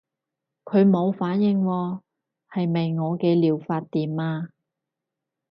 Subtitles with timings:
[0.63, 2.01] 佢冇反應喎，
[2.49, 4.49] 係咪我嘅療法掂啊？